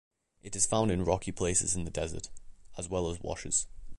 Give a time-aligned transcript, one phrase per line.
[0.41, 2.31] It is found in rocky places in the desert,
[2.75, 3.67] as well as washes.